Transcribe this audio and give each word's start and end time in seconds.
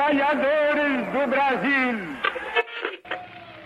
trabalhadores 0.00 1.12
do 1.12 1.30
Brasil. 1.30 1.98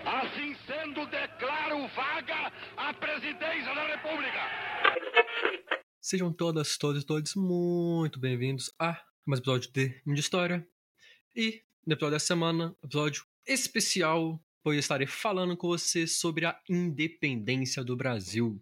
Assim 0.04 0.56
sendo, 0.66 1.06
declaro 1.06 1.86
vaga 1.94 2.52
a 2.76 2.92
presidência 2.92 3.72
da 3.72 3.86
República. 3.86 4.40
Sejam 6.00 6.32
todas, 6.32 6.76
todos 6.76 7.04
e 7.04 7.06
todos 7.06 7.36
muito 7.36 8.18
bem-vindos 8.18 8.74
a 8.80 9.00
mais 9.24 9.38
um 9.38 9.42
episódio 9.42 9.70
de 9.70 10.02
Minha 10.04 10.18
História. 10.18 10.66
E 11.36 11.62
no 11.86 11.92
episódio 11.92 12.16
dessa 12.16 12.26
semana, 12.26 12.74
episódio 12.82 13.24
especial, 13.46 14.42
pois 14.60 14.76
estarei 14.76 15.06
falando 15.06 15.56
com 15.56 15.68
você 15.68 16.04
sobre 16.04 16.46
a 16.46 16.60
independência 16.68 17.84
do 17.84 17.96
Brasil. 17.96 18.60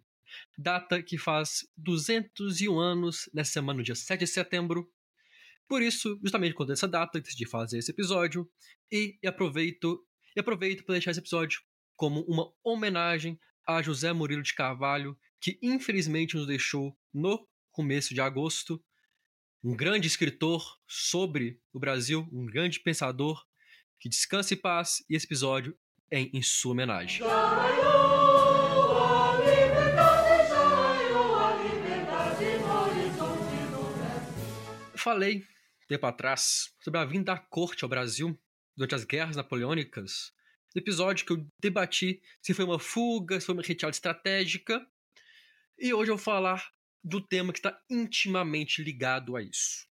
Data 0.59 1.03
que 1.03 1.17
faz 1.17 1.67
201 1.79 2.79
anos 2.79 3.31
nessa 3.33 3.53
semana, 3.53 3.79
no 3.79 3.83
dia 3.83 3.95
7 3.95 4.21
de 4.21 4.27
setembro. 4.27 4.93
Por 5.73 5.81
isso, 5.81 6.21
justamente 6.23 6.53
quando 6.53 6.71
essa 6.71 6.87
data, 6.87 7.19
decidi 7.19 7.47
fazer 7.47 7.79
esse 7.79 7.91
episódio 7.91 8.47
e 8.93 9.19
aproveito 9.25 10.07
e 10.37 10.39
aproveito 10.39 10.85
para 10.85 10.93
deixar 10.93 11.13
esse 11.13 11.21
episódio 11.21 11.63
como 11.97 12.21
uma 12.29 12.53
homenagem 12.63 13.41
a 13.67 13.81
José 13.81 14.13
Murilo 14.13 14.43
de 14.43 14.53
Carvalho, 14.53 15.19
que 15.41 15.59
infelizmente 15.63 16.37
nos 16.37 16.47
deixou 16.47 16.95
no 17.11 17.49
começo 17.71 18.13
de 18.13 18.21
agosto. 18.21 18.85
Um 19.65 19.75
grande 19.75 20.07
escritor 20.07 20.63
sobre 20.87 21.59
o 21.73 21.81
Brasil, 21.81 22.29
um 22.31 22.45
grande 22.45 22.79
pensador, 22.79 23.43
que 23.99 24.11
descanse 24.11 24.53
em 24.53 24.59
paz 24.59 25.03
e 25.09 25.17
esse 25.17 25.25
episódio 25.25 25.75
é 26.11 26.21
em 26.21 26.43
sua 26.43 26.73
homenagem. 26.73 27.25
Falei 34.95 35.51
tempo 35.93 36.07
atrás 36.07 36.75
sobre 36.81 36.99
a 36.99 37.05
vinda 37.05 37.35
da 37.35 37.39
corte 37.39 37.85
ao 37.85 37.89
Brasil 37.89 38.39
durante 38.75 38.95
as 38.95 39.05
guerras 39.05 39.37
napoleônicas, 39.37 40.33
no 40.75 40.81
episódio 40.81 41.27
que 41.27 41.33
eu 41.33 41.47
debati 41.61 42.23
se 42.41 42.55
foi 42.55 42.65
uma 42.65 42.79
fuga, 42.79 43.39
se 43.39 43.47
foi 43.47 43.55
uma 43.55 43.63
retirada 43.63 43.95
estratégica, 43.95 44.87
e 45.79 45.93
hoje 45.93 46.11
eu 46.11 46.17
vou 46.17 46.25
falar 46.25 46.73
do 47.05 47.21
tema 47.21 47.53
que 47.53 47.59
está 47.59 47.79
intimamente 47.91 48.83
ligado 48.83 49.37
a 49.37 49.43
isso. 49.43 49.87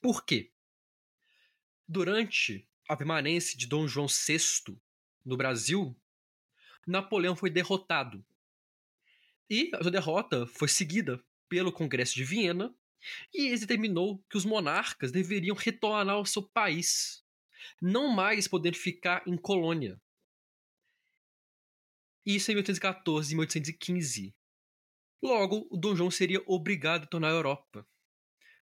Por 0.00 0.24
quê? 0.24 0.52
Durante 1.88 2.68
a 2.88 2.96
permanência 2.96 3.56
de 3.56 3.66
Dom 3.66 3.88
João 3.88 4.08
VI 4.08 4.78
no 5.24 5.36
Brasil, 5.36 5.96
Napoleão 6.86 7.34
foi 7.34 7.48
derrotado. 7.48 8.24
E 9.48 9.70
a 9.74 9.82
sua 9.82 9.90
derrota 9.90 10.46
foi 10.46 10.68
seguida 10.68 11.22
pelo 11.48 11.72
Congresso 11.72 12.14
de 12.14 12.24
Viena, 12.24 12.74
e 13.32 13.46
ele 13.46 13.58
determinou 13.58 14.22
que 14.28 14.36
os 14.36 14.44
monarcas 14.44 15.12
deveriam 15.12 15.56
retornar 15.56 16.16
ao 16.16 16.26
seu 16.26 16.42
país, 16.42 17.24
não 17.80 18.08
mais 18.08 18.46
podendo 18.46 18.76
ficar 18.76 19.22
em 19.26 19.36
colônia. 19.36 20.00
Isso 22.24 22.50
em 22.50 22.54
1814 22.54 23.32
e 23.32 23.36
1815. 23.36 24.34
Logo, 25.22 25.68
o 25.70 25.76
Dom 25.76 25.96
João 25.96 26.10
seria 26.10 26.42
obrigado 26.46 27.04
a 27.04 27.06
tornar 27.06 27.28
a 27.28 27.34
Europa. 27.34 27.86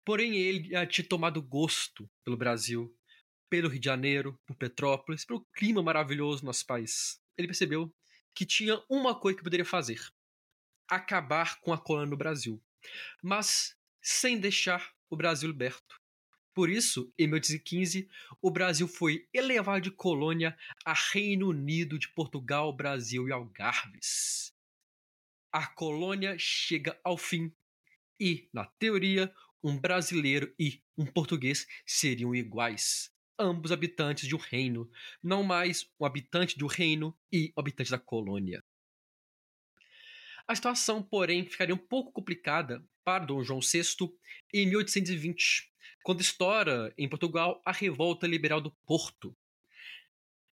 Porém, 0.05 0.35
ele 0.35 0.69
já 0.69 0.85
tinha 0.85 1.07
tomado 1.07 1.41
gosto 1.41 2.09
pelo 2.23 2.37
Brasil, 2.37 2.95
pelo 3.49 3.69
Rio 3.69 3.79
de 3.79 3.85
Janeiro, 3.85 4.39
por 4.45 4.55
Petrópolis, 4.55 5.25
pelo 5.25 5.45
clima 5.53 5.81
maravilhoso 5.81 6.41
do 6.41 6.47
nosso 6.47 6.65
país. 6.65 7.21
Ele 7.37 7.47
percebeu 7.47 7.93
que 8.35 8.45
tinha 8.45 8.83
uma 8.89 9.17
coisa 9.17 9.37
que 9.37 9.43
poderia 9.43 9.65
fazer: 9.65 9.99
acabar 10.89 11.59
com 11.61 11.71
a 11.71 11.77
colônia 11.77 12.09
no 12.09 12.17
Brasil. 12.17 12.61
Mas 13.21 13.75
sem 14.03 14.37
deixar 14.37 14.93
o 15.09 15.15
Brasil 15.15 15.49
liberto. 15.49 15.99
Por 16.53 16.69
isso, 16.69 17.11
em 17.17 17.25
1815, 17.25 18.07
o 18.39 18.51
Brasil 18.51 18.87
foi 18.87 19.27
elevado 19.33 19.81
de 19.81 19.91
colônia 19.91 20.55
a 20.85 20.93
Reino 20.93 21.49
Unido 21.49 21.97
de 21.97 22.09
Portugal, 22.09 22.71
Brasil 22.75 23.27
e 23.27 23.31
Algarves. 23.31 24.53
A 25.51 25.65
colônia 25.65 26.35
chega 26.37 26.99
ao 27.03 27.17
fim 27.17 27.51
e, 28.19 28.49
na 28.53 28.65
teoria, 28.65 29.33
um 29.63 29.79
brasileiro 29.79 30.53
e 30.59 30.83
um 30.97 31.05
português 31.05 31.65
seriam 31.85 32.35
iguais, 32.35 33.11
ambos 33.39 33.71
habitantes 33.71 34.27
de 34.27 34.35
um 34.35 34.39
reino, 34.39 34.89
não 35.23 35.43
mais 35.43 35.89
um 35.99 36.05
habitante 36.05 36.57
do 36.57 36.67
reino 36.67 37.17
e 37.31 37.51
um 37.57 37.61
habitante 37.61 37.89
da 37.89 37.97
colônia. 37.97 38.63
A 40.47 40.53
situação, 40.53 41.01
porém, 41.01 41.47
ficaria 41.47 41.73
um 41.73 41.77
pouco 41.77 42.11
complicada 42.11 42.85
para 43.03 43.25
Dom 43.25 43.43
João 43.43 43.59
VI 43.59 43.83
em 44.53 44.67
1820, 44.67 45.71
quando 46.03 46.21
estoura 46.21 46.93
em 46.97 47.07
Portugal 47.07 47.61
a 47.65 47.71
Revolta 47.71 48.27
Liberal 48.27 48.61
do 48.61 48.71
Porto. 48.85 49.35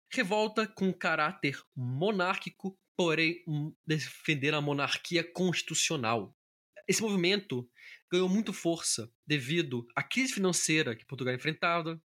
Revolta 0.09 0.67
com 0.67 0.93
caráter 0.93 1.61
monárquico, 1.75 2.77
porém 2.95 3.43
defender 3.85 4.53
a 4.53 4.61
monarquia 4.61 5.23
constitucional. 5.23 6.35
Esse 6.87 7.01
movimento 7.01 7.69
ganhou 8.11 8.29
muito 8.29 8.53
força 8.53 9.11
devido 9.25 9.87
à 9.95 10.03
crise 10.03 10.33
financeira 10.33 10.95
que 10.95 11.05
Portugal 11.05 11.33
enfrentava, 11.33 12.01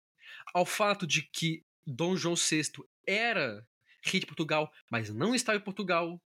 ao 0.55 0.65
fato 0.65 1.07
de 1.07 1.23
que 1.23 1.65
Dom 1.87 2.17
João 2.17 2.35
VI 2.35 2.71
era 3.07 3.67
rei 4.03 4.21
de 4.21 4.27
Portugal, 4.27 4.73
mas 4.91 5.11
não 5.11 5.35
estava 5.35 5.59
em 5.59 5.63
Portugal, 5.63 6.21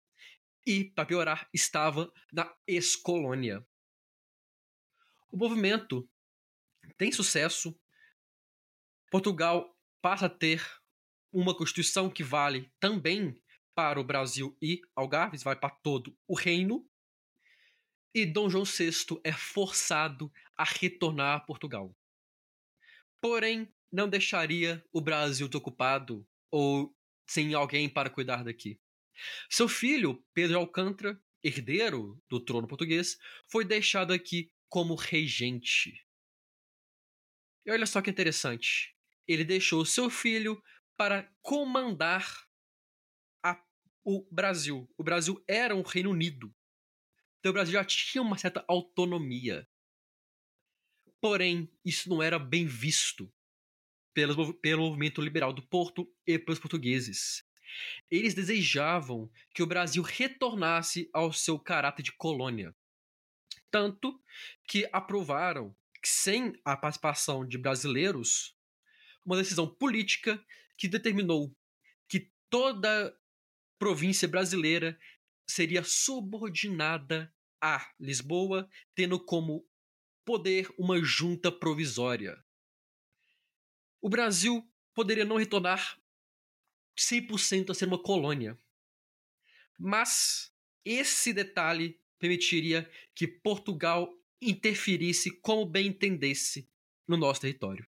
e, 0.65 0.85
para 0.85 1.05
piorar, 1.05 1.49
estava 1.53 2.11
na 2.31 2.51
ex-colônia. 2.67 3.65
O 5.31 5.37
movimento 5.37 6.09
tem 6.97 7.11
sucesso. 7.11 7.77
Portugal 9.11 9.75
passa 10.01 10.25
a 10.25 10.29
ter 10.29 10.65
uma 11.31 11.55
constituição 11.55 12.09
que 12.09 12.23
vale 12.23 12.71
também 12.79 13.41
para 13.75 13.99
o 13.99 14.03
Brasil 14.03 14.57
e 14.61 14.81
Algarves, 14.95 15.43
vai 15.43 15.55
para 15.55 15.69
todo 15.69 16.17
o 16.27 16.35
reino. 16.35 16.85
E 18.13 18.25
Dom 18.25 18.49
João 18.49 18.65
VI 18.65 19.19
é 19.23 19.31
forçado 19.31 20.31
a 20.57 20.63
retornar 20.63 21.37
a 21.37 21.39
Portugal. 21.39 21.95
Porém, 23.21 23.71
não 23.91 24.09
deixaria 24.09 24.83
o 24.91 24.99
Brasil 24.99 25.47
desocupado 25.47 26.27
ou 26.49 26.95
sem 27.27 27.53
alguém 27.53 27.87
para 27.87 28.09
cuidar 28.09 28.43
daqui. 28.43 28.79
Seu 29.49 29.67
filho, 29.67 30.23
Pedro 30.33 30.57
Alcântara, 30.57 31.21
herdeiro 31.43 32.21
do 32.27 32.39
trono 32.39 32.67
português, 32.67 33.17
foi 33.47 33.63
deixado 33.63 34.11
aqui 34.11 34.51
como 34.69 34.95
regente. 34.95 36.05
E 37.65 37.71
olha 37.71 37.85
só 37.85 38.01
que 38.01 38.09
interessante. 38.09 38.95
Ele 39.27 39.43
deixou 39.43 39.85
seu 39.85 40.09
filho 40.09 40.61
para 40.97 41.31
comandar 41.41 42.47
a, 43.43 43.61
o 44.03 44.27
Brasil. 44.31 44.89
O 44.97 45.03
Brasil 45.03 45.43
era 45.47 45.75
um 45.75 45.81
Reino 45.81 46.11
Unido. 46.11 46.53
Então 47.39 47.51
o 47.51 47.53
Brasil 47.53 47.73
já 47.73 47.83
tinha 47.83 48.21
uma 48.21 48.37
certa 48.37 48.63
autonomia. 48.67 49.67
Porém, 51.21 51.71
isso 51.83 52.09
não 52.09 52.23
era 52.23 52.39
bem 52.39 52.65
visto 52.65 53.31
pelo, 54.13 54.53
pelo 54.55 54.83
movimento 54.83 55.21
liberal 55.21 55.53
do 55.53 55.61
Porto 55.61 56.11
e 56.25 56.39
pelos 56.39 56.59
portugueses. 56.59 57.43
Eles 58.09 58.33
desejavam 58.33 59.31
que 59.53 59.61
o 59.61 59.67
Brasil 59.67 60.01
retornasse 60.01 61.09
ao 61.13 61.31
seu 61.31 61.59
caráter 61.59 62.03
de 62.03 62.11
colônia. 62.13 62.75
Tanto 63.71 64.19
que 64.67 64.87
aprovaram 64.91 65.75
sem 66.03 66.59
a 66.63 66.75
participação 66.75 67.45
de 67.45 67.57
brasileiros, 67.57 68.55
uma 69.25 69.37
decisão 69.37 69.67
política 69.67 70.43
que 70.77 70.87
determinou 70.87 71.55
que 72.07 72.31
toda 72.49 73.15
província 73.77 74.27
brasileira 74.27 74.99
seria 75.47 75.83
subordinada 75.83 77.33
a 77.61 77.91
Lisboa, 77.99 78.69
tendo 78.95 79.19
como 79.19 79.67
poder 80.23 80.73
uma 80.77 81.03
junta 81.03 81.51
provisória. 81.51 82.43
O 84.01 84.09
Brasil 84.09 84.67
poderia 84.93 85.25
não 85.25 85.37
retornar 85.37 85.99
100% 86.97 87.71
a 87.71 87.73
ser 87.73 87.85
uma 87.85 88.01
colônia. 88.01 88.57
Mas 89.77 90.53
esse 90.85 91.33
detalhe 91.33 91.99
permitiria 92.19 92.89
que 93.15 93.27
Portugal 93.27 94.13
interferisse 94.41 95.31
como 95.41 95.65
bem 95.65 95.87
entendesse 95.87 96.69
no 97.07 97.17
nosso 97.17 97.41
território. 97.41 97.87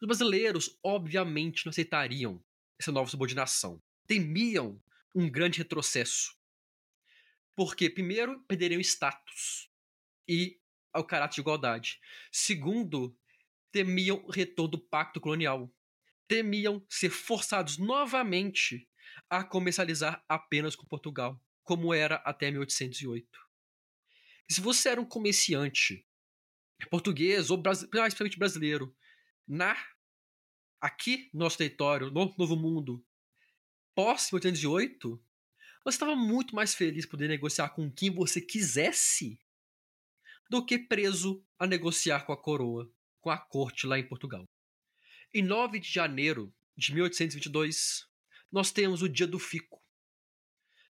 Os 0.00 0.06
brasileiros, 0.06 0.78
obviamente, 0.82 1.64
não 1.64 1.70
aceitariam 1.70 2.42
essa 2.78 2.92
nova 2.92 3.10
subordinação. 3.10 3.80
Temiam 4.06 4.82
um 5.14 5.30
grande 5.30 5.58
retrocesso. 5.58 6.36
Porque, 7.54 7.88
primeiro, 7.88 8.40
perderiam 8.44 8.80
status 8.80 9.70
e 10.26 10.58
ao 10.92 11.04
caráter 11.04 11.36
de 11.36 11.40
igualdade. 11.40 12.00
Segundo, 12.30 13.16
temiam 13.70 14.22
o 14.24 14.30
retorno 14.30 14.72
do 14.72 14.78
pacto 14.78 15.20
colonial. 15.20 15.72
Temiam 16.26 16.84
ser 16.88 17.10
forçados 17.10 17.78
novamente 17.78 18.88
a 19.28 19.44
comercializar 19.44 20.24
apenas 20.28 20.74
com 20.74 20.86
Portugal, 20.86 21.40
como 21.62 21.92
era 21.94 22.16
até 22.16 22.50
1808. 22.50 23.26
E 24.48 24.54
se 24.54 24.60
você 24.60 24.90
era 24.90 25.00
um 25.00 25.04
comerciante 25.04 26.06
português 26.90 27.50
ou 27.50 27.62
principalmente 27.62 28.38
brasileiro 28.38 28.94
na 29.46 29.76
aqui 30.80 31.30
no 31.32 31.40
nosso 31.40 31.58
território, 31.58 32.10
no 32.10 32.34
Novo 32.36 32.56
Mundo, 32.56 33.04
pós 33.94 34.30
1808, 34.32 35.22
você 35.84 35.94
estava 35.94 36.16
muito 36.16 36.54
mais 36.54 36.74
feliz 36.74 37.06
poder 37.06 37.28
negociar 37.28 37.70
com 37.70 37.90
quem 37.90 38.10
você 38.10 38.40
quisesse 38.40 39.40
do 40.50 40.64
que 40.64 40.78
preso 40.78 41.44
a 41.58 41.66
negociar 41.66 42.26
com 42.26 42.32
a 42.32 42.40
coroa, 42.40 42.92
com 43.20 43.30
a 43.30 43.38
corte 43.38 43.86
lá 43.86 43.98
em 43.98 44.06
Portugal. 44.06 44.44
Em 45.32 45.42
9 45.42 45.78
de 45.80 45.90
janeiro 45.90 46.54
de 46.76 46.92
1822, 46.92 48.06
nós 48.50 48.70
temos 48.70 49.02
o 49.02 49.08
Dia 49.08 49.26
do 49.26 49.38
Fico, 49.38 49.81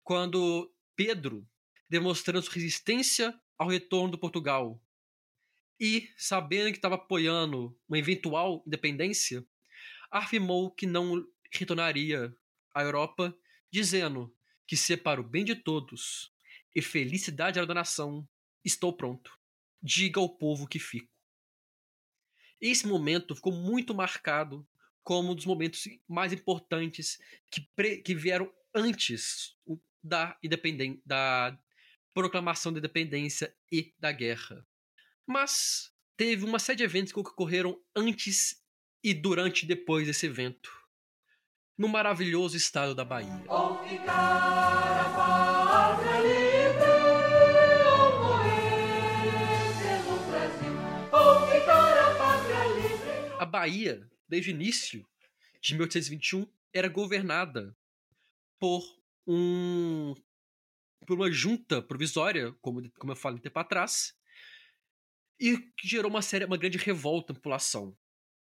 quando 0.08 0.74
Pedro, 0.96 1.46
demonstrando 1.86 2.40
sua 2.40 2.54
resistência 2.54 3.38
ao 3.58 3.68
retorno 3.68 4.12
do 4.12 4.18
Portugal 4.18 4.82
e 5.78 6.10
sabendo 6.16 6.70
que 6.70 6.78
estava 6.78 6.94
apoiando 6.94 7.78
uma 7.86 7.98
eventual 7.98 8.64
independência, 8.66 9.46
afirmou 10.10 10.70
que 10.70 10.86
não 10.86 11.22
retornaria 11.52 12.34
à 12.74 12.82
Europa, 12.82 13.36
dizendo 13.70 14.34
que 14.66 14.78
se 14.78 14.96
para 14.96 15.20
o 15.20 15.22
bem 15.22 15.44
de 15.44 15.54
todos 15.54 16.32
e 16.74 16.80
felicidade 16.80 17.60
da 17.66 17.74
nação, 17.74 18.26
estou 18.64 18.96
pronto. 18.96 19.38
Diga 19.82 20.20
ao 20.20 20.38
povo 20.38 20.66
que 20.66 20.78
fico. 20.78 21.12
Esse 22.58 22.86
momento 22.86 23.36
ficou 23.36 23.52
muito 23.52 23.94
marcado 23.94 24.66
como 25.04 25.32
um 25.32 25.34
dos 25.34 25.44
momentos 25.44 25.82
mais 26.08 26.32
importantes 26.32 27.18
que, 27.50 27.60
que 28.00 28.14
vieram 28.14 28.50
antes 28.74 29.54
da, 30.02 30.36
independen 30.42 31.00
da 31.04 31.58
proclamação 32.14 32.72
da 32.72 32.78
independência 32.78 33.54
e 33.70 33.94
da 33.98 34.12
guerra. 34.12 34.66
Mas 35.26 35.92
teve 36.16 36.44
uma 36.44 36.58
série 36.58 36.78
de 36.78 36.84
eventos 36.84 37.12
que 37.12 37.20
ocorreram 37.20 37.80
antes 37.94 38.62
e 39.02 39.14
durante 39.14 39.62
e 39.64 39.68
depois 39.68 40.06
desse 40.06 40.26
evento 40.26 40.78
no 41.78 41.88
maravilhoso 41.88 42.56
estado 42.56 42.92
da 42.92 43.04
Bahia. 43.04 43.44
A 53.38 53.46
Bahia, 53.46 54.10
desde 54.28 54.50
o 54.50 54.54
início 54.54 55.06
de 55.60 55.74
1821, 55.74 56.44
era 56.72 56.88
governada 56.88 57.76
por 58.58 58.97
um 59.28 60.14
por 61.06 61.14
uma 61.14 61.30
junta 61.30 61.80
provisória, 61.80 62.52
como, 62.60 62.90
como 62.98 63.12
eu 63.12 63.16
falei 63.16 63.38
um 63.38 63.42
tempo 63.42 63.58
atrás, 63.58 64.14
e 65.40 65.56
que 65.76 65.86
gerou 65.86 66.10
uma 66.10 66.20
série, 66.20 66.44
uma 66.44 66.56
grande 66.56 66.76
revolta 66.78 67.32
na 67.32 67.38
população 67.38 67.96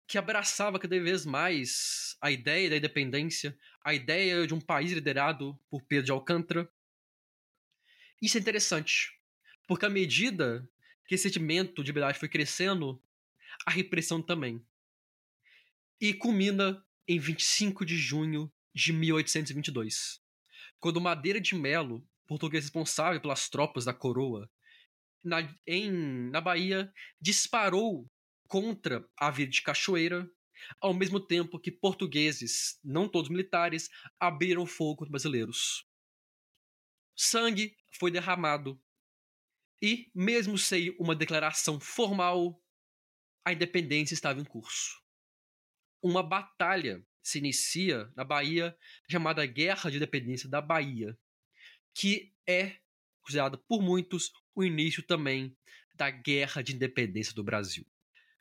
que 0.10 0.18
abraçava 0.18 0.80
cada 0.80 1.00
vez 1.00 1.24
mais 1.24 2.18
a 2.20 2.32
ideia 2.32 2.68
da 2.68 2.78
independência, 2.78 3.56
a 3.84 3.94
ideia 3.94 4.48
de 4.48 4.56
um 4.56 4.60
país 4.60 4.92
liderado 4.92 5.58
por 5.70 5.84
Pedro 5.84 6.06
de 6.06 6.12
Alcântara. 6.12 6.68
Isso 8.20 8.36
é 8.36 8.42
interessante, 8.42 9.14
porque 9.68 9.86
à 9.86 9.90
medida 9.90 10.68
que 11.06 11.14
esse 11.14 11.26
sentimento 11.26 11.84
de 11.84 11.90
liberdade 11.92 12.18
foi 12.18 12.28
crescendo, 12.28 13.00
a 13.68 13.70
repressão 13.70 14.20
também. 14.20 14.66
E 16.02 16.12
culmina 16.12 16.84
em 17.08 17.20
25 17.20 17.86
de 17.86 17.96
junho 17.96 18.52
de 18.74 18.92
1822, 18.92 20.20
quando 20.80 21.02
Madeira 21.02 21.40
de 21.40 21.56
Melo, 21.56 22.08
português 22.28 22.66
responsável 22.66 23.22
pelas 23.22 23.50
tropas 23.50 23.86
da 23.86 23.94
coroa, 23.94 24.50
na, 25.24 25.38
em, 25.68 25.92
na 26.30 26.40
Bahia, 26.40 26.92
disparou 27.20 28.10
contra 28.48 29.08
a 29.18 29.30
vida 29.30 29.52
de 29.52 29.62
Cachoeira, 29.62 30.30
ao 30.82 30.94
mesmo 30.94 31.20
tempo 31.20 31.60
que 31.60 31.72
portugueses, 31.72 32.80
não 32.84 33.08
todos 33.08 33.30
militares, 33.30 33.90
abriram 34.20 34.66
fogo 34.66 34.98
contra 34.98 35.12
brasileiros. 35.12 35.86
Sangue 37.16 37.76
foi 37.92 38.12
derramado 38.12 38.82
e, 39.82 40.10
mesmo 40.14 40.58
sem 40.58 40.96
uma 41.00 41.16
declaração 41.16 41.80
formal, 41.80 42.62
a 43.46 43.54
independência 43.54 44.14
estava 44.14 44.40
em 44.40 44.46
curso. 44.46 45.02
Uma 46.02 46.24
batalha 46.24 47.06
se 47.30 47.38
inicia 47.38 48.12
na 48.16 48.24
Bahia 48.24 48.76
chamada 49.10 49.46
Guerra 49.46 49.90
de 49.90 49.98
Independência 49.98 50.50
da 50.50 50.62
Bahia, 50.62 51.18
que 51.94 52.34
é 52.48 52.78
considerada 53.22 53.58
por 53.58 53.82
muitos 53.82 54.32
o 54.56 54.64
início 54.64 55.04
também 55.04 55.56
da 55.94 56.10
Guerra 56.10 56.62
de 56.62 56.74
Independência 56.74 57.34
do 57.34 57.44
Brasil. 57.44 57.86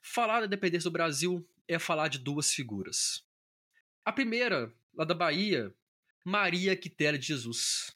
Falar 0.00 0.40
da 0.40 0.46
independência 0.46 0.88
do 0.88 0.93
Brasil 0.93 1.46
é 1.67 1.79
falar 1.79 2.08
de 2.08 2.19
duas 2.19 2.52
figuras. 2.52 3.25
A 4.05 4.12
primeira, 4.12 4.73
lá 4.94 5.05
da 5.05 5.14
Bahia, 5.14 5.75
Maria 6.25 6.76
Quitéria 6.76 7.19
de 7.19 7.26
Jesus, 7.26 7.94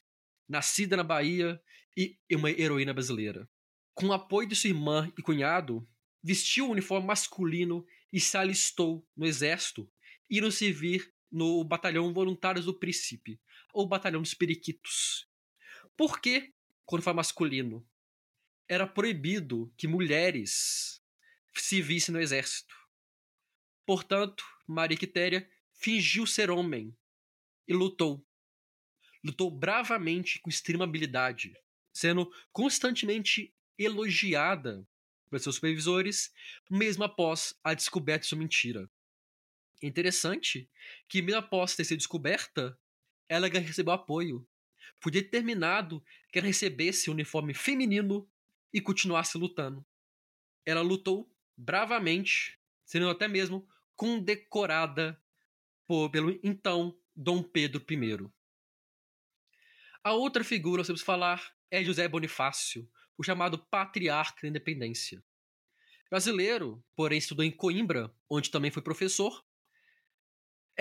nascida 0.49 0.97
na 0.97 1.05
Bahia 1.05 1.63
e 1.97 2.19
uma 2.33 2.51
heroína 2.51 2.93
brasileira. 2.93 3.49
Com 3.95 4.07
o 4.07 4.13
apoio 4.13 4.49
de 4.49 4.57
sua 4.57 4.69
irmã 4.69 5.11
e 5.17 5.23
cunhado, 5.23 5.87
vestiu 6.23 6.69
o 6.69 6.71
uniforme 6.71 7.07
masculino 7.07 7.87
e 8.13 8.21
se 8.21 8.37
alistou 8.37 9.07
no 9.17 9.27
exército, 9.27 9.91
indo 10.39 10.51
servir 10.51 11.13
no 11.31 11.63
Batalhão 11.63 12.13
Voluntários 12.13 12.65
do 12.65 12.75
Príncipe, 12.75 13.41
ou 13.73 13.87
Batalhão 13.87 14.23
dos 14.23 14.35
Periquitos. 14.35 15.29
Por 15.97 16.21
que, 16.21 16.53
quando 16.85 17.03
foi 17.03 17.13
masculino, 17.13 17.87
era 18.69 18.87
proibido 18.87 19.73
que 19.77 19.87
mulheres 19.87 21.03
se 21.55 21.83
visse 21.83 22.11
no 22.11 22.21
exército. 22.21 22.75
Portanto, 23.85 24.45
Maria 24.67 24.97
Quitéria 24.97 25.49
fingiu 25.75 26.27
ser 26.27 26.51
homem 26.51 26.97
e 27.69 27.75
lutou. 27.75 28.27
Lutou 29.23 29.51
bravamente 29.51 30.41
com 30.41 30.49
extrema 30.49 30.85
habilidade, 30.85 31.55
sendo 31.93 32.33
constantemente 32.51 33.55
elogiada 33.79 34.89
por 35.29 35.39
seus 35.39 35.57
supervisores, 35.57 36.33
mesmo 36.71 37.05
após 37.05 37.55
a 37.63 37.75
descoberta 37.75 38.23
de 38.23 38.29
sua 38.29 38.39
mentira. 38.39 38.91
Interessante 39.83 40.71
que, 41.09 41.21
mesmo 41.21 41.41
após 41.41 41.75
ter 41.75 41.85
sido 41.85 41.99
descoberta, 41.99 42.79
ela 43.29 43.49
recebeu 43.49 43.93
apoio. 43.93 44.47
Foi 45.01 45.11
determinado 45.11 46.05
que 46.31 46.39
ela 46.39 46.47
recebesse 46.47 47.11
o 47.11 47.13
uniforme 47.13 47.53
feminino 47.53 48.31
e 48.73 48.81
continuasse 48.81 49.37
lutando. 49.37 49.85
Ela 50.65 50.81
lutou 50.81 51.31
bravamente, 51.57 52.59
sendo 52.85 53.09
até 53.09 53.27
mesmo 53.27 53.69
condecorada 53.97 55.21
por, 55.87 56.11
pelo 56.11 56.39
então 56.43 56.97
Dom 57.15 57.43
Pedro 57.43 57.85
I. 57.91 58.31
A 60.05 60.13
outra 60.13 60.43
figura 60.43 60.83
que 60.83 60.87
temos 60.87 61.03
falar 61.03 61.55
é 61.71 61.85
José 61.85 62.09
Bonifácio, 62.09 62.89
o 63.17 63.23
chamado 63.23 63.59
patriarca 63.59 64.43
da 64.43 64.49
independência. 64.49 65.23
Brasileiro, 66.11 66.85
porém 66.95 67.19
estudou 67.19 67.45
em 67.45 67.51
Coimbra, 67.51 68.15
onde 68.29 68.51
também 68.51 68.71
foi 68.71 68.83
professor, 68.83 69.45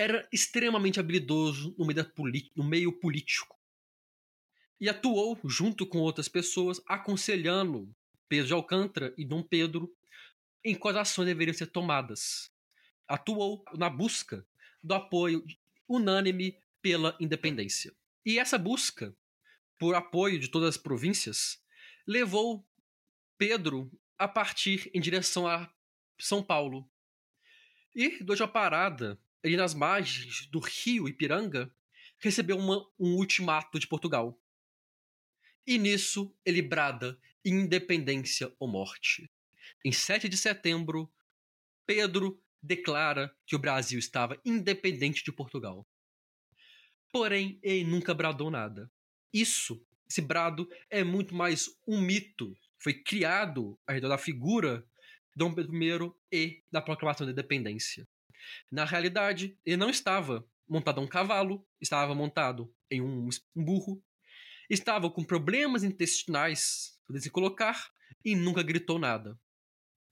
era 0.02 0.28
extremamente 0.32 0.98
habilidoso 0.98 1.74
no 1.78 1.86
meio, 1.86 2.12
no 2.56 2.64
meio 2.64 2.92
político 2.92 3.56
e 4.82 4.88
atuou 4.88 5.38
junto 5.44 5.86
com 5.86 5.98
outras 5.98 6.28
pessoas 6.28 6.82
aconselhando 6.88 7.88
Pedro 8.28 8.48
de 8.48 8.52
Alcântara 8.52 9.14
e 9.16 9.24
Dom 9.24 9.40
Pedro 9.40 9.94
em 10.64 10.74
quais 10.74 10.96
ações 10.96 11.26
deveriam 11.26 11.54
ser 11.54 11.68
tomadas. 11.68 12.52
Atuou 13.06 13.64
na 13.78 13.88
busca 13.88 14.44
do 14.82 14.92
apoio 14.92 15.44
unânime 15.88 16.58
pela 16.80 17.16
independência. 17.20 17.94
E 18.26 18.40
essa 18.40 18.58
busca 18.58 19.16
por 19.78 19.94
apoio 19.94 20.36
de 20.36 20.48
todas 20.48 20.70
as 20.70 20.76
províncias 20.76 21.62
levou 22.04 22.66
Pedro 23.38 23.88
a 24.18 24.26
partir 24.26 24.90
em 24.92 25.00
direção 25.00 25.46
a 25.46 25.72
São 26.18 26.42
Paulo. 26.42 26.90
E, 27.94 28.18
durante 28.24 28.42
a 28.42 28.48
parada, 28.48 29.16
ali 29.44 29.56
nas 29.56 29.74
margens 29.74 30.46
do 30.46 30.58
rio 30.58 31.08
Ipiranga, 31.08 31.74
recebeu 32.18 32.56
uma, 32.56 32.86
um 32.98 33.16
ultimato 33.16 33.78
de 33.78 33.86
Portugal. 33.86 34.38
E 35.66 35.78
nisso 35.78 36.34
ele 36.44 36.62
brada 36.62 37.18
independência 37.44 38.52
ou 38.58 38.68
morte. 38.68 39.30
Em 39.84 39.92
7 39.92 40.28
de 40.28 40.36
setembro, 40.36 41.12
Pedro 41.84 42.40
declara 42.62 43.34
que 43.46 43.56
o 43.56 43.58
Brasil 43.58 43.98
estava 43.98 44.40
independente 44.44 45.24
de 45.24 45.32
Portugal. 45.32 45.86
Porém, 47.10 47.58
ele 47.62 47.84
nunca 47.84 48.14
bradou 48.14 48.50
nada. 48.50 48.90
Isso, 49.32 49.84
esse 50.08 50.22
brado, 50.22 50.68
é 50.88 51.02
muito 51.02 51.34
mais 51.34 51.68
um 51.86 52.00
mito. 52.00 52.54
Foi 52.78 52.94
criado 52.94 53.78
ao 53.86 53.94
redor 53.94 54.08
da 54.08 54.18
figura 54.18 54.78
de 54.78 55.36
Dom 55.36 55.52
Pedro 55.52 56.16
I 56.30 56.36
e 56.36 56.64
da 56.70 56.80
proclamação 56.80 57.26
da 57.26 57.32
independência. 57.32 58.06
Na 58.70 58.84
realidade, 58.84 59.58
ele 59.64 59.76
não 59.76 59.90
estava 59.90 60.46
montado 60.68 61.00
a 61.00 61.04
um 61.04 61.06
cavalo, 61.06 61.66
estava 61.80 62.14
montado 62.14 62.72
em 62.90 63.00
um 63.00 63.28
burro, 63.54 64.02
estava 64.70 65.10
com 65.10 65.24
problemas 65.24 65.84
intestinais, 65.84 66.98
poder 67.06 67.20
se 67.20 67.30
colocar, 67.30 67.90
e 68.24 68.34
nunca 68.34 68.62
gritou 68.62 68.98
nada. 68.98 69.38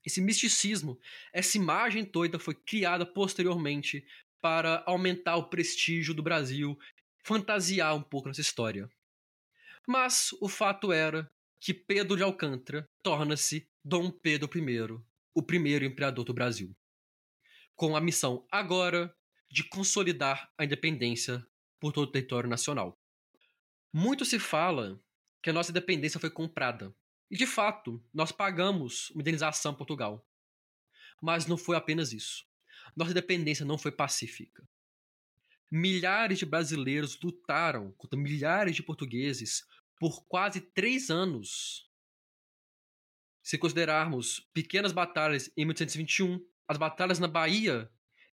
Esse 0.05 0.19
misticismo, 0.19 0.99
essa 1.31 1.57
imagem 1.57 2.03
toda 2.03 2.39
foi 2.39 2.55
criada 2.55 3.05
posteriormente 3.05 4.05
para 4.41 4.83
aumentar 4.85 5.37
o 5.37 5.49
prestígio 5.49 6.13
do 6.13 6.23
Brasil, 6.23 6.77
fantasiar 7.23 7.95
um 7.95 8.01
pouco 8.01 8.27
nessa 8.27 8.41
história. 8.41 8.89
Mas 9.87 10.33
o 10.41 10.49
fato 10.49 10.91
era 10.91 11.31
que 11.59 11.73
Pedro 11.73 12.17
de 12.17 12.23
Alcântara 12.23 12.89
torna-se 13.03 13.67
Dom 13.83 14.09
Pedro 14.09 14.49
I, 14.55 14.99
o 15.33 15.43
primeiro 15.43 15.85
imperador 15.85 16.25
do 16.25 16.33
Brasil, 16.33 16.75
com 17.81 17.95
a 17.95 17.99
missão 17.99 18.45
agora 18.51 19.11
de 19.49 19.63
consolidar 19.63 20.53
a 20.55 20.63
independência 20.63 21.43
por 21.79 21.91
todo 21.91 22.07
o 22.07 22.11
território 22.11 22.47
nacional. 22.47 22.95
Muito 23.91 24.23
se 24.23 24.37
fala 24.37 25.01
que 25.41 25.49
a 25.49 25.53
nossa 25.53 25.71
independência 25.71 26.19
foi 26.19 26.29
comprada. 26.29 26.95
E 27.27 27.35
de 27.35 27.47
fato, 27.47 27.99
nós 28.13 28.31
pagamos 28.31 29.09
uma 29.09 29.21
indenização 29.21 29.71
a 29.71 29.75
Portugal. 29.75 30.23
Mas 31.19 31.47
não 31.47 31.57
foi 31.57 31.75
apenas 31.75 32.13
isso. 32.13 32.45
Nossa 32.95 33.09
independência 33.09 33.65
não 33.65 33.79
foi 33.79 33.91
pacífica. 33.91 34.63
Milhares 35.71 36.37
de 36.37 36.45
brasileiros 36.45 37.19
lutaram 37.19 37.93
contra 37.93 38.19
milhares 38.19 38.75
de 38.75 38.83
portugueses 38.83 39.65
por 39.99 40.23
quase 40.27 40.61
três 40.61 41.09
anos. 41.09 41.89
Se 43.41 43.57
considerarmos 43.57 44.39
pequenas 44.53 44.91
batalhas 44.91 45.47
em 45.57 45.65
1821, 45.65 46.50
as 46.67 46.77
batalhas 46.77 47.19
na 47.19 47.27
Bahia 47.27 47.91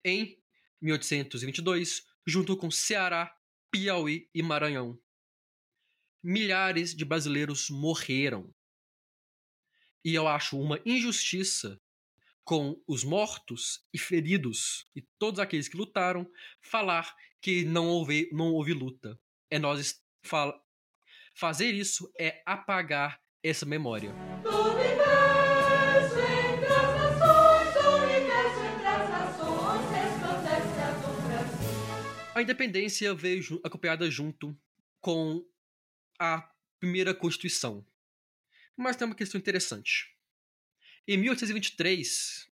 em 0.04 0.38
1822, 0.82 2.04
junto 2.26 2.58
com 2.58 2.70
Ceará, 2.70 3.36
Piauí 3.72 4.30
e 4.34 4.44
Maranhão. 4.44 5.00
Milhares 6.22 6.96
de 6.96 7.04
brasileiros 7.04 7.70
morreram. 7.70 8.54
E 10.06 10.14
eu 10.14 10.28
acho 10.28 10.60
uma 10.60 10.80
injustiça 10.86 11.80
com 12.44 12.82
os 12.88 13.04
mortos 13.04 13.86
e 13.94 13.98
feridos 13.98 14.86
e 14.96 15.02
todos 15.18 15.40
aqueles 15.40 15.68
que 15.68 15.78
lutaram 15.78 16.30
falar 16.62 17.16
que 17.42 17.64
não 17.64 17.88
houve, 17.88 18.30
não 18.32 18.52
houve 18.52 18.74
luta. 18.74 19.20
É 19.50 19.58
nós 19.58 20.02
fazer 21.36 21.74
isso 21.74 22.12
é 22.20 22.42
apagar 22.46 23.22
essa 23.42 23.66
memória. 23.66 24.14
Independência 32.44 33.14
veio 33.14 33.60
acompanhada 33.64 34.10
junto 34.10 34.58
com 35.02 35.46
a 36.20 36.50
primeira 36.80 37.14
Constituição. 37.14 37.86
Mas 38.76 38.96
tem 38.96 39.06
uma 39.06 39.16
questão 39.16 39.40
interessante. 39.40 40.16
Em 41.08 41.18
1823, 41.18 42.48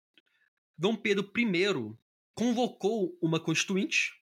Dom 0.78 0.96
Pedro 0.96 1.32
I 1.38 1.98
convocou 2.34 3.18
uma 3.22 3.40
constituinte 3.40 4.14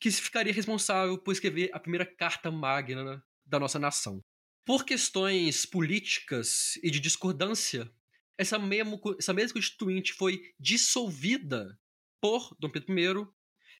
que 0.00 0.10
ficaria 0.10 0.52
responsável 0.52 1.16
por 1.16 1.32
escrever 1.32 1.70
a 1.72 1.80
primeira 1.80 2.04
Carta 2.04 2.50
Magna 2.50 3.24
da 3.46 3.58
nossa 3.58 3.78
nação. 3.78 4.22
Por 4.64 4.84
questões 4.84 5.64
políticas 5.64 6.76
e 6.82 6.90
de 6.90 7.00
discordância, 7.00 7.90
essa, 8.36 8.58
mesmo, 8.58 9.00
essa 9.18 9.32
mesma 9.32 9.54
constituinte 9.54 10.12
foi 10.12 10.52
dissolvida 10.58 11.78
por 12.20 12.56
Dom 12.58 12.70
Pedro 12.70 12.92
I, 12.92 13.26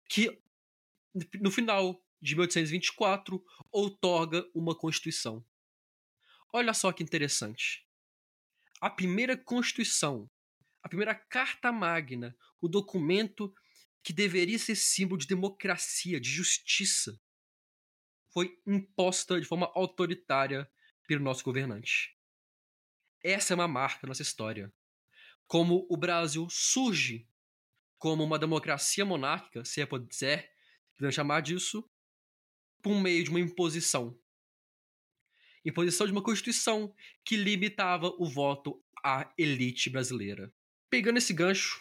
que 0.08 0.43
no 1.40 1.50
final 1.50 2.02
de 2.20 2.34
1824 2.34 3.42
outorga 3.70 4.44
uma 4.54 4.74
constituição. 4.76 5.44
Olha 6.52 6.72
só 6.72 6.92
que 6.92 7.02
interessante 7.02 7.84
a 8.84 8.90
primeira 8.90 9.34
Constituição, 9.34 10.30
a 10.82 10.88
primeira 10.90 11.14
Carta 11.14 11.72
Magna, 11.72 12.36
o 12.60 12.68
documento 12.68 13.50
que 14.02 14.12
deveria 14.12 14.58
ser 14.58 14.76
símbolo 14.76 15.18
de 15.18 15.26
democracia, 15.26 16.20
de 16.20 16.28
justiça, 16.28 17.18
foi 18.30 18.60
imposta 18.66 19.40
de 19.40 19.46
forma 19.46 19.72
autoritária 19.74 20.70
pelo 21.06 21.24
nosso 21.24 21.42
governante. 21.42 22.14
Essa 23.22 23.54
é 23.54 23.56
uma 23.56 23.66
marca 23.66 24.02
da 24.02 24.08
nossa 24.08 24.20
história. 24.20 24.70
Como 25.46 25.86
o 25.88 25.96
Brasil 25.96 26.46
surge 26.50 27.26
como 27.96 28.22
uma 28.22 28.38
democracia 28.38 29.06
monárquica, 29.06 29.64
se 29.64 29.80
é 29.80 30.53
puder 30.96 31.12
chamar 31.12 31.40
disso, 31.40 31.88
por 32.82 32.94
meio 33.00 33.24
de 33.24 33.30
uma 33.30 33.40
imposição 33.40 34.18
imposição 35.64 36.06
de 36.06 36.12
uma 36.12 36.22
Constituição 36.22 36.94
que 37.24 37.36
limitava 37.36 38.08
o 38.18 38.26
voto 38.26 38.82
à 39.02 39.32
elite 39.38 39.88
brasileira. 39.88 40.52
Pegando 40.90 41.16
esse 41.16 41.32
gancho, 41.32 41.80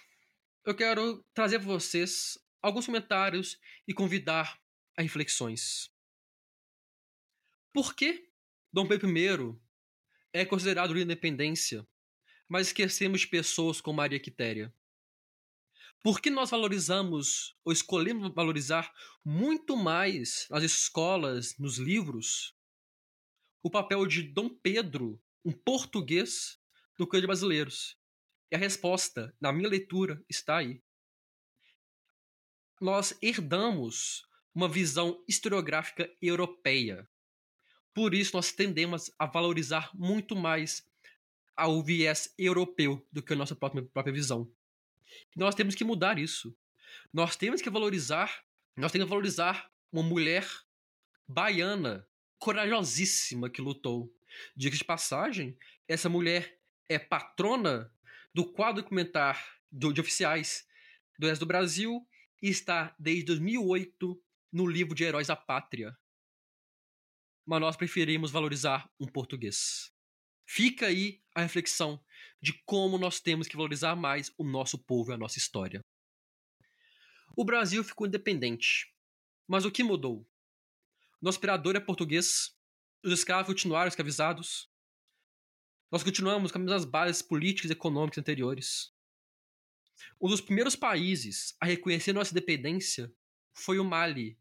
eu 0.65 0.73
quero 0.73 1.23
trazer 1.33 1.59
para 1.59 1.67
vocês 1.67 2.37
alguns 2.61 2.85
comentários 2.85 3.59
e 3.87 3.93
convidar 3.93 4.59
a 4.97 5.01
reflexões. 5.01 5.91
Por 7.73 7.95
que 7.95 8.29
Dom 8.71 8.87
Pedro 8.87 9.09
I 9.09 9.59
é 10.31 10.45
considerado 10.45 10.93
de 10.93 11.01
independência, 11.01 11.85
mas 12.47 12.67
esquecemos 12.67 13.25
pessoas 13.25 13.81
como 13.81 13.97
Maria 13.97 14.19
Quitéria? 14.19 14.73
Por 16.03 16.19
que 16.19 16.29
nós 16.29 16.49
valorizamos 16.49 17.55
ou 17.63 17.71
escolhemos 17.71 18.33
valorizar 18.33 18.93
muito 19.23 19.77
mais 19.77 20.45
nas 20.49 20.61
escolas, 20.61 21.57
nos 21.57 21.77
livros, 21.77 22.53
o 23.63 23.71
papel 23.71 24.05
de 24.05 24.21
Dom 24.21 24.49
Pedro, 24.49 25.17
um 25.45 25.53
português, 25.53 26.59
do 26.97 27.07
que 27.07 27.21
de 27.21 27.25
brasileiros? 27.25 27.97
E 28.51 28.55
a 28.55 28.59
resposta, 28.59 29.33
na 29.39 29.53
minha 29.53 29.69
leitura, 29.69 30.21
está 30.29 30.57
aí. 30.57 30.83
Nós 32.81 33.17
herdamos 33.21 34.23
uma 34.53 34.67
visão 34.67 35.23
historiográfica 35.25 36.13
europeia. 36.21 37.09
Por 37.93 38.13
isso, 38.13 38.35
nós 38.35 38.51
tendemos 38.51 39.09
a 39.17 39.25
valorizar 39.25 39.89
muito 39.95 40.35
mais 40.35 40.85
ao 41.55 41.81
viés 41.81 42.33
europeu 42.37 43.07
do 43.09 43.23
que 43.23 43.31
a 43.31 43.37
nossa 43.37 43.55
própria, 43.55 43.85
própria 43.85 44.13
visão. 44.13 44.51
Nós 45.35 45.55
temos 45.55 45.75
que 45.75 45.83
mudar 45.83 46.17
isso. 46.17 46.55
Nós 47.11 47.35
temos 47.35 47.61
que 47.61 47.69
valorizar, 47.69 48.43
nós 48.75 48.91
temos 48.91 49.05
que 49.05 49.09
valorizar 49.09 49.71
uma 49.91 50.03
mulher 50.03 50.47
baiana 51.27 52.07
corajosíssima 52.39 53.49
que 53.49 53.61
lutou. 53.61 54.13
Diga 54.55 54.75
de 54.75 54.83
passagem, 54.83 55.57
essa 55.87 56.09
mulher 56.09 56.59
é 56.89 56.97
patrona 56.97 57.91
do 58.33 58.45
quadro 58.51 58.81
documentar 58.81 59.59
do, 59.71 59.93
de 59.93 60.01
oficiais 60.01 60.67
do 61.17 61.25
Exército 61.27 61.45
do 61.45 61.47
Brasil 61.47 62.07
e 62.41 62.49
está 62.49 62.95
desde 62.97 63.25
2008 63.25 64.21
no 64.51 64.65
livro 64.65 64.95
de 64.95 65.03
Heróis 65.03 65.27
da 65.27 65.35
Pátria. 65.35 65.97
Mas 67.45 67.61
nós 67.61 67.75
preferimos 67.75 68.31
valorizar 68.31 68.89
um 68.99 69.07
português. 69.07 69.92
Fica 70.55 70.85
aí 70.85 71.19
a 71.33 71.41
reflexão 71.41 71.99
de 72.39 72.53
como 72.63 72.99
nós 72.99 73.19
temos 73.19 73.47
que 73.47 73.55
valorizar 73.55 73.95
mais 73.95 74.31
o 74.37 74.43
nosso 74.43 74.77
povo 74.77 75.09
e 75.09 75.15
a 75.15 75.17
nossa 75.17 75.39
história. 75.39 75.83
O 77.35 77.43
Brasil 77.43 77.83
ficou 77.83 78.05
independente. 78.05 78.93
Mas 79.47 79.65
o 79.65 79.71
que 79.71 79.81
mudou? 79.81 80.29
Nosso 81.19 81.39
imperador 81.39 81.75
é 81.75 81.79
português. 81.79 82.55
Os 83.03 83.11
escravos 83.11 83.47
continuaram 83.47 83.87
escravizados. 83.87 84.69
Nós 85.91 86.03
continuamos 86.03 86.51
com 86.51 86.59
as 86.59 86.63
mesmas 86.63 86.85
bases 86.85 87.23
políticas 87.23 87.71
e 87.71 87.73
econômicas 87.73 88.19
anteriores. 88.19 88.93
Um 90.21 90.29
dos 90.29 90.39
primeiros 90.39 90.75
países 90.75 91.55
a 91.59 91.65
reconhecer 91.65 92.13
nossa 92.13 92.29
independência 92.29 93.11
foi 93.55 93.79
o 93.79 93.83
Mali, 93.83 94.37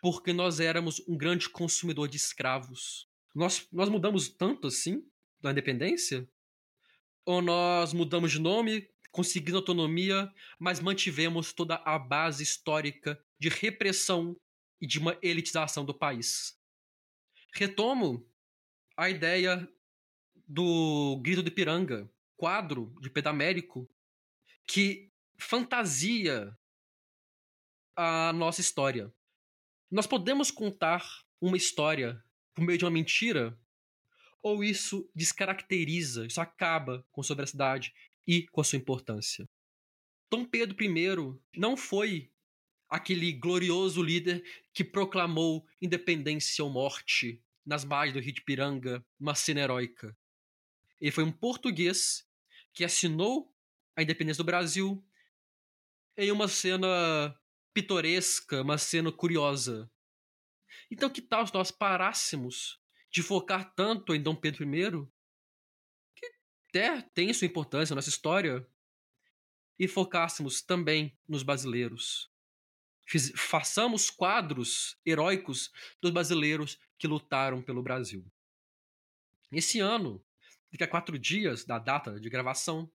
porque 0.00 0.32
nós 0.32 0.58
éramos 0.58 1.00
um 1.06 1.16
grande 1.16 1.48
consumidor 1.48 2.08
de 2.08 2.16
escravos. 2.16 3.08
Nós, 3.32 3.68
nós 3.70 3.88
mudamos 3.88 4.28
tanto 4.28 4.66
assim 4.66 5.08
da 5.46 5.52
independência? 5.52 6.28
Ou 7.24 7.42
nós 7.42 7.92
mudamos 7.92 8.32
de 8.32 8.38
nome, 8.38 8.88
conseguimos 9.10 9.56
autonomia, 9.56 10.32
mas 10.58 10.80
mantivemos 10.80 11.52
toda 11.52 11.76
a 11.76 11.98
base 11.98 12.42
histórica 12.42 13.18
de 13.38 13.48
repressão 13.48 14.38
e 14.80 14.86
de 14.86 14.98
uma 14.98 15.18
elitização 15.22 15.84
do 15.84 15.94
país. 15.94 16.58
Retomo 17.54 18.28
a 18.96 19.08
ideia 19.08 19.68
do 20.46 21.20
Grito 21.22 21.42
de 21.42 21.50
Piranga, 21.50 22.10
quadro 22.36 22.94
de 23.00 23.10
Pedamérico, 23.10 23.88
que 24.66 25.10
fantasia 25.38 26.56
a 27.96 28.32
nossa 28.32 28.60
história. 28.60 29.12
Nós 29.90 30.06
podemos 30.06 30.50
contar 30.50 31.04
uma 31.40 31.56
história 31.56 32.22
por 32.54 32.64
meio 32.64 32.78
de 32.78 32.84
uma 32.84 32.90
mentira, 32.90 33.58
ou 34.46 34.62
isso 34.62 35.10
descaracteriza, 35.12 36.24
isso 36.24 36.40
acaba 36.40 37.04
com 37.10 37.20
sua 37.20 37.34
veracidade 37.34 37.92
e 38.24 38.46
com 38.46 38.60
a 38.60 38.64
sua 38.64 38.78
importância. 38.78 39.44
Dom 40.30 40.44
Pedro 40.44 40.80
I 40.80 41.58
não 41.58 41.76
foi 41.76 42.30
aquele 42.88 43.32
glorioso 43.32 44.00
líder 44.00 44.44
que 44.72 44.84
proclamou 44.84 45.66
independência 45.82 46.64
ou 46.64 46.70
morte 46.70 47.42
nas 47.64 47.84
margens 47.84 48.14
do 48.14 48.20
Rio 48.20 48.34
de 48.34 48.42
Piranga, 48.42 49.04
uma 49.18 49.34
cena 49.34 49.62
heróica. 49.62 50.16
Ele 51.00 51.10
foi 51.10 51.24
um 51.24 51.32
português 51.32 52.24
que 52.72 52.84
assinou 52.84 53.52
a 53.96 54.02
independência 54.04 54.44
do 54.44 54.46
Brasil 54.46 55.04
em 56.16 56.30
uma 56.30 56.46
cena 56.46 57.36
pitoresca, 57.74 58.62
uma 58.62 58.78
cena 58.78 59.10
curiosa. 59.10 59.90
Então, 60.88 61.10
que 61.10 61.20
tal 61.20 61.44
se 61.44 61.52
nós 61.52 61.72
parássemos 61.72 62.78
de 63.16 63.22
focar 63.22 63.72
tanto 63.74 64.14
em 64.14 64.22
Dom 64.22 64.36
Pedro 64.36 64.62
I, 64.62 64.90
que 66.14 66.26
até 66.68 67.00
tem 67.14 67.32
sua 67.32 67.46
importância 67.46 67.94
na 67.94 67.96
nossa 67.96 68.10
história, 68.10 68.68
e 69.78 69.88
focássemos 69.88 70.60
também 70.60 71.18
nos 71.26 71.42
brasileiros? 71.42 72.30
Façamos 73.34 74.10
quadros 74.10 74.98
heróicos 75.02 75.72
dos 75.98 76.10
brasileiros 76.10 76.78
que 76.98 77.06
lutaram 77.06 77.62
pelo 77.62 77.82
Brasil. 77.82 78.22
Esse 79.50 79.80
ano, 79.80 80.22
daqui 80.70 80.84
a 80.84 80.88
quatro 80.88 81.18
dias 81.18 81.64
da 81.64 81.78
data 81.78 82.20
de 82.20 82.28
gravação, 82.28 82.92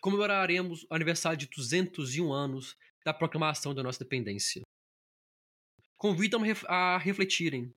comemoraremos 0.00 0.84
o 0.84 0.94
aniversário 0.94 1.36
de 1.36 1.46
201 1.46 2.32
anos 2.32 2.74
da 3.04 3.12
proclamação 3.12 3.74
da 3.74 3.82
nossa 3.82 4.02
independência. 4.02 4.62
Convidam 5.98 6.40
a 6.66 6.96
refletirem 6.96 7.74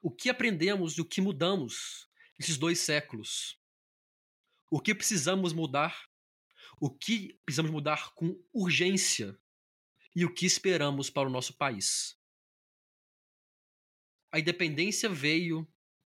o 0.00 0.10
que 0.10 0.30
aprendemos 0.30 0.94
e 0.94 1.00
o 1.00 1.04
que 1.04 1.20
mudamos 1.20 2.08
nesses 2.38 2.56
dois 2.56 2.78
séculos. 2.80 3.58
O 4.70 4.80
que 4.80 4.94
precisamos 4.94 5.52
mudar, 5.52 6.08
o 6.80 6.90
que 6.90 7.38
precisamos 7.44 7.70
mudar 7.70 8.12
com 8.14 8.42
urgência 8.52 9.38
e 10.14 10.24
o 10.24 10.32
que 10.32 10.46
esperamos 10.46 11.10
para 11.10 11.28
o 11.28 11.32
nosso 11.32 11.56
país. 11.56 12.18
A 14.32 14.38
independência 14.38 15.08
veio 15.08 15.68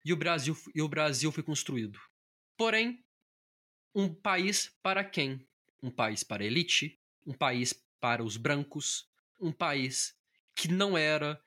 e 0.04 0.12
o 0.12 0.16
Brasil, 0.16 0.56
e 0.74 0.80
o 0.80 0.88
Brasil 0.88 1.30
foi 1.30 1.42
construído. 1.42 2.00
Porém, 2.56 3.04
um 3.94 4.12
país 4.14 4.74
para 4.82 5.04
quem? 5.04 5.46
Um 5.82 5.90
país 5.90 6.22
para 6.22 6.42
a 6.42 6.46
elite, 6.46 6.98
um 7.26 7.32
país 7.32 7.72
para 8.00 8.24
os 8.24 8.36
brancos, 8.36 9.10
um 9.40 9.52
país 9.52 10.16
que 10.54 10.68
não 10.68 10.96
era 10.96 11.40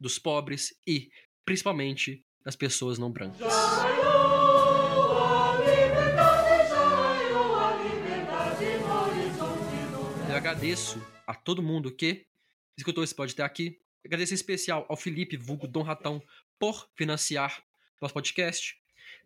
dos 0.00 0.18
pobres 0.18 0.78
e, 0.86 1.10
principalmente, 1.44 2.24
das 2.44 2.56
pessoas 2.56 2.98
não 2.98 3.10
brancas. 3.10 3.40
Eu 10.28 10.36
agradeço 10.36 11.00
a 11.26 11.34
todo 11.34 11.62
mundo 11.62 11.92
que 11.92 12.26
escutou 12.76 13.04
esse 13.04 13.14
podcast 13.14 13.42
aqui. 13.42 13.78
Agradeço 14.04 14.34
em 14.34 14.36
especial 14.36 14.84
ao 14.88 14.96
Felipe 14.96 15.36
Vulgo 15.36 15.66
Dom 15.66 15.82
Ratão 15.82 16.22
por 16.58 16.88
financiar 16.94 17.62
nosso 18.00 18.12
podcast. 18.12 18.76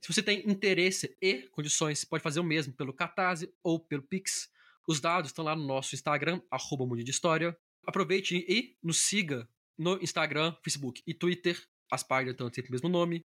Se 0.00 0.12
você 0.12 0.22
tem 0.22 0.48
interesse 0.48 1.16
e 1.20 1.48
condições, 1.50 2.04
pode 2.04 2.22
fazer 2.22 2.40
o 2.40 2.44
mesmo 2.44 2.72
pelo 2.72 2.92
Catarse 2.92 3.52
ou 3.62 3.80
pelo 3.80 4.02
Pix. 4.02 4.50
Os 4.86 5.00
dados 5.00 5.30
estão 5.30 5.44
lá 5.44 5.56
no 5.56 5.66
nosso 5.66 5.94
Instagram, 5.94 6.40
arroba 6.50 6.86
Mundo 6.86 7.02
de 7.02 7.10
História. 7.10 7.56
Aproveite 7.86 8.44
e 8.48 8.76
nos 8.82 9.00
siga 9.00 9.48
no 9.76 10.00
Instagram, 10.02 10.54
Facebook 10.62 11.02
e 11.06 11.14
Twitter. 11.14 11.60
As 11.90 12.02
páginas 12.02 12.34
estão 12.34 12.52
sempre 12.52 12.70
o 12.70 12.72
mesmo 12.72 12.88
nome. 12.88 13.24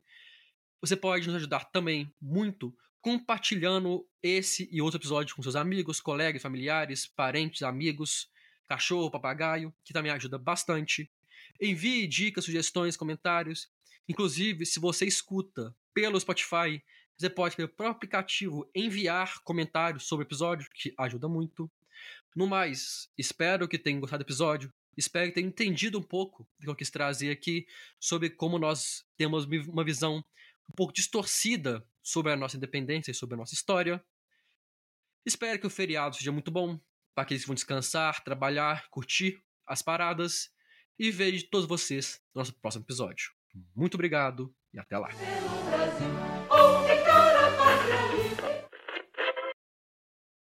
Você 0.82 0.96
pode 0.96 1.28
nos 1.28 1.36
ajudar 1.36 1.66
também 1.66 2.12
muito 2.22 2.76
compartilhando 3.02 4.08
esse 4.22 4.70
e 4.72 4.82
outro 4.82 5.00
episódio 5.00 5.36
com 5.36 5.42
seus 5.42 5.56
amigos, 5.56 6.00
colegas, 6.00 6.42
familiares, 6.42 7.08
parentes, 7.08 7.64
amigos, 7.64 8.30
cachorro, 8.68 9.10
papagaio, 9.10 9.74
que 9.84 9.92
também 9.92 10.12
ajuda 10.12 10.38
bastante. 10.38 11.12
Envie 11.60 12.08
dicas, 12.08 12.46
sugestões, 12.46 12.96
comentários. 12.96 13.70
Inclusive, 14.08 14.66
se 14.66 14.80
você 14.80 15.06
escuta 15.06 15.76
pelo 15.94 16.20
Spotify, 16.20 16.82
você 17.18 17.30
pode, 17.30 17.56
pelo 17.56 17.70
próprio 17.70 17.96
aplicativo, 17.96 18.70
enviar 18.74 19.42
comentários 19.44 20.08
sobre 20.08 20.24
o 20.24 20.28
episódio, 20.28 20.70
que 20.74 20.94
ajuda 20.98 21.28
muito. 21.28 21.70
No 22.36 22.48
mais, 22.48 23.10
espero 23.18 23.68
que 23.68 23.78
tenham 23.78 24.00
gostado 24.00 24.24
do 24.24 24.28
episódio. 24.28 24.72
Espero 24.98 25.28
que 25.28 25.36
tenham 25.36 25.50
entendido 25.50 25.98
um 26.00 26.04
pouco 26.04 26.48
do 26.60 26.64
que 26.66 26.70
eu 26.70 26.76
quis 26.76 26.90
trazer 26.90 27.32
aqui 27.32 27.66
sobre 28.00 28.30
como 28.30 28.60
nós 28.60 29.06
temos 29.18 29.46
uma 29.68 29.84
visão 29.84 30.24
um 30.70 30.74
pouco 30.76 30.94
distorcida 30.94 31.86
sobre 32.02 32.32
a 32.32 32.36
nossa 32.36 32.58
independência 32.58 33.12
e 33.12 33.16
sobre 33.16 33.36
a 33.36 33.38
nossa 33.38 33.54
história. 33.54 34.04
Espero 35.26 35.60
que 35.60 35.68
o 35.68 35.70
feriado 35.70 36.16
seja 36.16 36.32
muito 36.32 36.52
bom 36.52 36.80
para 37.14 37.24
aqueles 37.24 37.44
que 37.44 37.48
vão 37.48 37.56
descansar, 37.56 38.24
trabalhar, 38.24 38.90
curtir 38.90 39.42
as 39.68 39.82
paradas 39.82 40.50
e 40.98 41.12
vejo 41.12 41.48
todos 41.50 41.68
vocês 41.68 42.22
no 42.34 42.40
nosso 42.40 42.54
próximo 42.54 42.84
episódio. 42.84 43.32
Muito 43.76 43.96
obrigado 43.96 44.54
e 44.74 44.80
até 44.80 44.98
lá. 44.98 45.10